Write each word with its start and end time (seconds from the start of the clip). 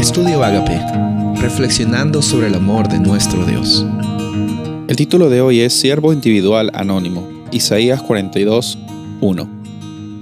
Estudio 0.00 0.42
Agape, 0.42 0.80
reflexionando 1.42 2.22
sobre 2.22 2.46
el 2.46 2.54
amor 2.54 2.88
de 2.88 2.98
nuestro 2.98 3.44
Dios. 3.44 3.84
El 4.88 4.96
título 4.96 5.28
de 5.28 5.42
hoy 5.42 5.60
es 5.60 5.74
Siervo 5.74 6.14
Individual 6.14 6.70
Anónimo, 6.72 7.28
Isaías 7.52 8.00
42, 8.00 8.78
1. 9.20 9.50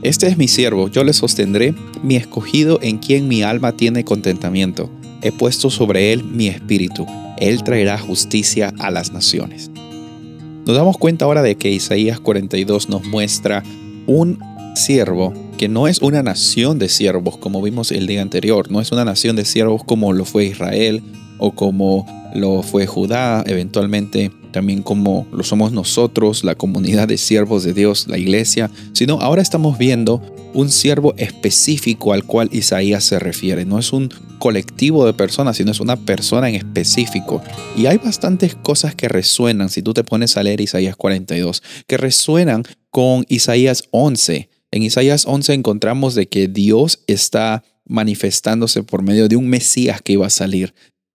Este 0.02 0.26
es 0.26 0.36
mi 0.36 0.48
siervo, 0.48 0.88
yo 0.88 1.04
le 1.04 1.12
sostendré, 1.12 1.76
mi 2.02 2.16
escogido 2.16 2.80
en 2.82 2.98
quien 2.98 3.28
mi 3.28 3.44
alma 3.44 3.70
tiene 3.70 4.04
contentamiento. 4.04 4.90
He 5.22 5.30
puesto 5.30 5.70
sobre 5.70 6.12
él 6.12 6.24
mi 6.24 6.48
espíritu, 6.48 7.06
él 7.38 7.62
traerá 7.62 7.98
justicia 7.98 8.74
a 8.80 8.90
las 8.90 9.12
naciones. 9.12 9.70
Nos 10.66 10.76
damos 10.76 10.98
cuenta 10.98 11.24
ahora 11.24 11.42
de 11.42 11.56
que 11.56 11.70
Isaías 11.70 12.18
42 12.18 12.88
nos 12.88 13.04
muestra 13.04 13.62
un 14.08 14.40
siervo 14.74 15.32
que 15.58 15.68
no 15.68 15.88
es 15.88 16.00
una 16.00 16.22
nación 16.22 16.78
de 16.78 16.88
siervos 16.88 17.36
como 17.36 17.60
vimos 17.60 17.92
el 17.92 18.06
día 18.06 18.22
anterior, 18.22 18.70
no 18.70 18.80
es 18.80 18.92
una 18.92 19.04
nación 19.04 19.36
de 19.36 19.44
siervos 19.44 19.84
como 19.84 20.14
lo 20.14 20.24
fue 20.24 20.46
Israel 20.46 21.02
o 21.38 21.50
como 21.52 22.06
lo 22.34 22.62
fue 22.62 22.86
Judá, 22.86 23.42
eventualmente 23.46 24.30
también 24.52 24.82
como 24.82 25.26
lo 25.32 25.42
somos 25.42 25.72
nosotros, 25.72 26.44
la 26.44 26.54
comunidad 26.54 27.08
de 27.08 27.18
siervos 27.18 27.64
de 27.64 27.74
Dios, 27.74 28.06
la 28.08 28.18
iglesia, 28.18 28.70
sino 28.92 29.20
ahora 29.20 29.42
estamos 29.42 29.76
viendo 29.78 30.22
un 30.54 30.70
siervo 30.70 31.12
específico 31.16 32.12
al 32.12 32.24
cual 32.24 32.48
Isaías 32.52 33.04
se 33.04 33.18
refiere. 33.18 33.64
No 33.64 33.78
es 33.78 33.92
un 33.92 34.10
colectivo 34.38 35.04
de 35.06 35.12
personas, 35.12 35.56
sino 35.56 35.72
es 35.72 35.80
una 35.80 35.96
persona 35.96 36.48
en 36.48 36.54
específico. 36.54 37.42
Y 37.76 37.86
hay 37.86 37.98
bastantes 37.98 38.54
cosas 38.54 38.94
que 38.94 39.08
resuenan, 39.08 39.68
si 39.68 39.82
tú 39.82 39.92
te 39.92 40.04
pones 40.04 40.36
a 40.36 40.42
leer 40.42 40.60
Isaías 40.60 40.96
42, 40.96 41.62
que 41.86 41.96
resuenan 41.96 42.62
con 42.90 43.26
Isaías 43.28 43.84
11 43.90 44.48
en 44.70 44.82
Isaías 44.82 45.24
11 45.26 45.54
encontramos 45.54 46.14
de 46.14 46.28
que 46.28 46.48
Dios 46.48 47.02
está 47.06 47.64
manifestándose 47.86 48.82
por 48.82 49.02
medio 49.02 49.28
de 49.28 49.36
un 49.36 49.48
Mesías 49.48 50.02
que 50.02 50.12
iba 50.12 50.26
a 50.26 50.30
salir, 50.30 50.74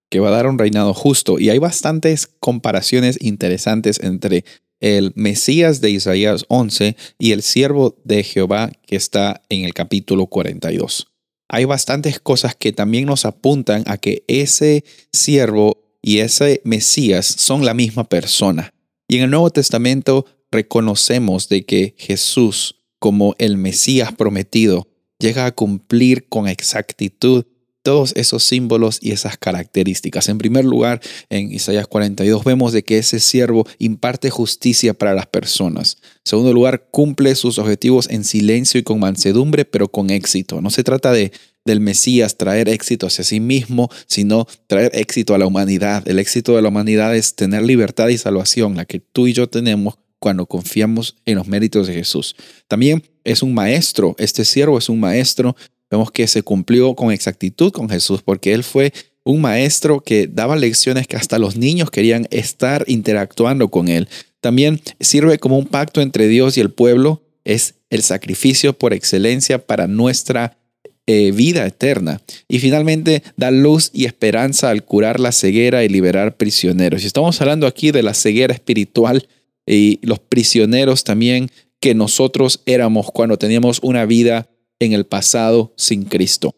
que 0.10 0.20
va 0.20 0.30
a 0.30 0.32
dar 0.32 0.48
un 0.48 0.58
reinado 0.58 0.94
justo. 0.94 1.40
Y 1.40 1.50
hay 1.50 1.60
bastantes 1.60 2.28
comparaciones 2.40 3.18
interesantes 3.22 4.00
entre 4.02 4.44
el 4.80 5.14
Mesías 5.16 5.80
de 5.82 5.92
Isaías 5.92 6.46
11 6.50 6.98
y 7.18 7.32
el 7.32 7.42
siervo 7.42 7.96
de 8.04 8.24
Jehová 8.24 8.72
que 8.86 8.96
está 8.96 9.42
en 9.50 9.64
el 9.64 9.74
capítulo 9.74 10.28
42. 10.28 11.08
Hay 11.48 11.66
bastantes 11.66 12.20
cosas 12.20 12.56
que 12.56 12.74
también 12.74 13.06
nos 13.06 13.26
apuntan 13.26 13.84
a 13.86 13.98
que 13.98 14.24
ese 14.28 14.84
siervo 15.12 15.84
y 16.02 16.20
ese 16.20 16.62
Mesías 16.66 17.26
son 17.26 17.64
la 17.64 17.74
misma 17.74 18.04
persona. 18.04 18.74
Y 19.08 19.18
en 19.18 19.24
el 19.24 19.30
Nuevo 19.30 19.52
Testamento 19.52 20.26
reconocemos 20.52 21.48
de 21.50 21.66
que 21.66 21.96
Jesús 21.98 22.83
como 23.04 23.36
el 23.38 23.58
Mesías 23.58 24.14
prometido, 24.14 24.88
llega 25.20 25.46
a 25.46 25.52
cumplir 25.52 26.30
con 26.30 26.48
exactitud 26.48 27.44
todos 27.82 28.14
esos 28.16 28.46
símbolos 28.46 28.98
y 29.02 29.12
esas 29.12 29.38
características. 29.38 30.30
En 30.30 30.38
primer 30.38 30.64
lugar, 30.64 31.02
en 31.30 31.52
Isaías 31.52 31.86
42 31.86 32.46
vemos 32.46 32.72
de 32.72 32.84
que 32.84 33.00
ese 33.00 33.20
siervo 33.20 33.68
imparte 33.78 34.30
justicia 34.30 34.94
para 34.94 35.14
las 35.14 35.26
personas. 35.26 35.98
En 36.02 36.22
segundo 36.24 36.54
lugar, 36.54 36.88
cumple 36.92 37.36
sus 37.36 37.58
objetivos 37.58 38.10
en 38.10 38.24
silencio 38.24 38.80
y 38.80 38.84
con 38.84 39.02
mansedumbre, 39.02 39.66
pero 39.66 39.90
con 39.90 40.10
éxito. 40.10 40.62
No 40.62 40.70
se 40.70 40.86
trata 40.86 41.12
de 41.12 41.34
del 41.66 41.80
Mesías 41.80 42.38
traer 42.38 42.70
éxito 42.70 43.08
hacia 43.08 43.24
sí 43.24 43.40
mismo, 43.40 43.90
sino 44.08 44.48
traer 44.68 44.92
éxito 44.96 45.34
a 45.34 45.38
la 45.38 45.46
humanidad. 45.46 46.08
El 46.08 46.20
éxito 46.20 46.56
de 46.56 46.62
la 46.62 46.70
humanidad 46.70 47.16
es 47.16 47.36
tener 47.36 47.64
libertad 47.64 48.10
y 48.10 48.18
salvación, 48.18 48.76
la 48.76 48.86
que 48.86 49.00
tú 49.00 49.28
y 49.28 49.34
yo 49.34 49.48
tenemos 49.48 49.96
cuando 50.24 50.46
confiamos 50.46 51.18
en 51.26 51.36
los 51.36 51.50
méritos 51.50 51.86
de 51.86 51.96
Jesús. 51.96 52.34
También 52.70 53.04
es 53.26 53.44
un 53.44 53.54
maestro, 53.54 54.16
este 54.18 54.46
siervo 54.46 54.78
es 54.78 54.88
un 54.88 54.98
maestro. 54.98 55.54
Vemos 55.92 56.12
que 56.12 56.30
se 56.30 56.44
cumplió 56.44 56.96
con 56.96 57.12
exactitud 57.12 57.74
con 57.74 57.90
Jesús 57.90 58.22
porque 58.22 58.54
él 58.54 58.64
fue 58.64 58.94
un 59.26 59.42
maestro 59.42 60.00
que 60.00 60.28
daba 60.28 60.56
lecciones 60.56 61.08
que 61.08 61.18
hasta 61.18 61.40
los 61.40 61.58
niños 61.58 61.92
querían 61.92 62.26
estar 62.32 62.86
interactuando 62.88 63.68
con 63.68 63.90
él. 63.90 64.08
También 64.40 64.80
sirve 65.02 65.40
como 65.40 65.58
un 65.58 65.66
pacto 65.66 66.00
entre 66.00 66.30
Dios 66.30 66.58
y 66.58 66.62
el 66.62 66.72
pueblo. 66.72 67.22
Es 67.44 67.76
el 67.90 68.02
sacrificio 68.02 68.72
por 68.72 68.94
excelencia 68.94 69.60
para 69.60 69.88
nuestra 69.88 70.58
eh, 71.06 71.34
vida 71.34 71.66
eterna. 71.66 72.22
Y 72.48 72.60
finalmente 72.60 73.24
da 73.36 73.52
luz 73.52 73.90
y 73.92 74.06
esperanza 74.06 74.70
al 74.70 74.86
curar 74.86 75.20
la 75.20 75.34
ceguera 75.34 75.84
y 75.84 75.90
liberar 75.90 76.38
prisioneros. 76.38 77.04
Y 77.04 77.08
estamos 77.08 77.42
hablando 77.42 77.68
aquí 77.68 77.92
de 77.92 78.04
la 78.04 78.14
ceguera 78.14 78.54
espiritual 78.54 79.28
y 79.66 80.00
los 80.06 80.20
prisioneros 80.20 81.04
también 81.04 81.50
que 81.80 81.96
nosotros 81.96 82.62
éramos 82.66 83.12
cuando 83.12 83.38
teníamos 83.38 83.80
una 83.82 84.06
vida 84.06 84.50
en 84.80 84.94
el 84.94 85.06
pasado 85.06 85.74
sin 85.78 86.04
Cristo. 86.04 86.56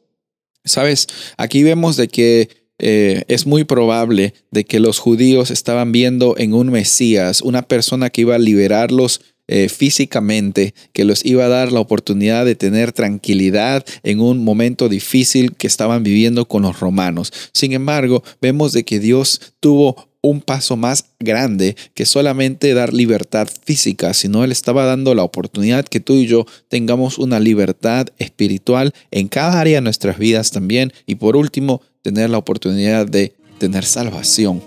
Sabes, 0.63 1.07
aquí 1.37 1.63
vemos 1.63 1.95
de 1.95 2.07
que 2.07 2.49
eh, 2.79 3.23
es 3.27 3.45
muy 3.45 3.63
probable 3.63 4.33
de 4.51 4.65
que 4.65 4.79
los 4.79 4.99
judíos 4.99 5.49
estaban 5.49 5.91
viendo 5.91 6.35
en 6.37 6.53
un 6.53 6.71
Mesías 6.71 7.41
una 7.41 7.61
persona 7.61 8.09
que 8.09 8.21
iba 8.21 8.35
a 8.35 8.39
liberarlos 8.39 9.21
eh, 9.47 9.69
físicamente, 9.69 10.73
que 10.91 11.05
los 11.05 11.23
iba 11.23 11.45
a 11.45 11.49
dar 11.49 11.71
la 11.71 11.79
oportunidad 11.79 12.45
de 12.45 12.55
tener 12.55 12.91
tranquilidad 12.93 13.85
en 14.01 14.19
un 14.19 14.43
momento 14.43 14.89
difícil 14.89 15.55
que 15.55 15.67
estaban 15.67 16.01
viviendo 16.01 16.47
con 16.47 16.63
los 16.63 16.79
romanos. 16.79 17.31
Sin 17.53 17.73
embargo, 17.73 18.23
vemos 18.41 18.73
de 18.73 18.83
que 18.83 18.99
Dios 18.99 19.53
tuvo 19.59 20.09
un 20.25 20.41
paso 20.41 20.75
más 20.75 21.05
grande 21.19 21.75
que 21.93 22.05
solamente 22.05 22.73
dar 22.73 22.93
libertad 22.93 23.47
física, 23.63 24.13
sino 24.13 24.43
Él 24.43 24.51
estaba 24.51 24.85
dando 24.85 25.13
la 25.13 25.23
oportunidad 25.23 25.85
que 25.85 25.99
tú 25.99 26.13
y 26.15 26.27
yo 26.27 26.45
tengamos 26.67 27.17
una 27.17 27.39
libertad 27.39 28.07
espiritual 28.17 28.93
en 29.11 29.27
cada 29.27 29.59
área 29.59 29.77
de 29.77 29.81
nuestras 29.81 30.17
vidas 30.17 30.51
también. 30.51 30.91
Y 31.05 31.15
por 31.15 31.35
último, 31.35 31.81
tener 32.01 32.29
la 32.29 32.37
oportunidad 32.37 33.07
de 33.07 33.35
tener 33.59 33.85
salvación 33.85 34.61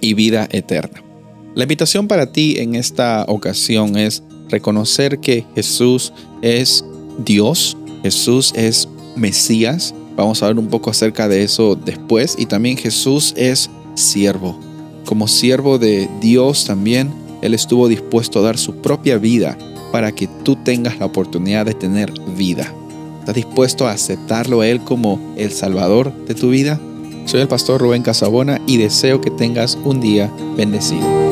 y 0.00 0.14
vida 0.14 0.48
eterna. 0.50 1.02
La 1.54 1.64
invitación 1.64 2.08
para 2.08 2.32
ti 2.32 2.56
en 2.58 2.74
esta 2.74 3.24
ocasión 3.28 3.96
es 3.96 4.22
reconocer 4.48 5.18
que 5.20 5.44
Jesús 5.54 6.12
es 6.42 6.84
Dios, 7.24 7.76
Jesús 8.02 8.52
es 8.54 8.88
Mesías. 9.14 9.94
Vamos 10.16 10.42
a 10.42 10.48
ver 10.48 10.58
un 10.58 10.68
poco 10.68 10.90
acerca 10.90 11.28
de 11.28 11.42
eso 11.42 11.74
después. 11.76 12.34
Y 12.38 12.46
también 12.46 12.76
Jesús 12.76 13.34
es 13.36 13.70
siervo 13.94 14.65
como 15.06 15.28
siervo 15.28 15.78
de 15.78 16.10
Dios 16.20 16.66
también, 16.66 17.10
Él 17.40 17.54
estuvo 17.54 17.88
dispuesto 17.88 18.40
a 18.40 18.42
dar 18.42 18.58
su 18.58 18.82
propia 18.82 19.16
vida 19.16 19.56
para 19.92 20.12
que 20.12 20.26
tú 20.26 20.56
tengas 20.56 20.98
la 20.98 21.06
oportunidad 21.06 21.64
de 21.64 21.72
tener 21.72 22.12
vida. 22.36 22.70
¿Estás 23.20 23.34
dispuesto 23.34 23.86
a 23.86 23.92
aceptarlo 23.92 24.60
a 24.60 24.68
Él 24.68 24.80
como 24.80 25.18
el 25.36 25.50
Salvador 25.52 26.12
de 26.26 26.34
tu 26.34 26.50
vida? 26.50 26.78
Soy 27.24 27.40
el 27.40 27.48
pastor 27.48 27.80
Rubén 27.80 28.02
Casabona 28.02 28.60
y 28.66 28.76
deseo 28.76 29.20
que 29.20 29.30
tengas 29.30 29.78
un 29.84 30.00
día 30.00 30.30
bendecido. 30.56 31.25